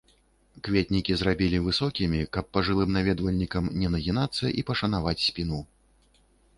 [0.67, 5.59] Кветнікі зрабілі высокімі, каб пажылым наведвальнікам не нагінацца і пашанаваць спіну.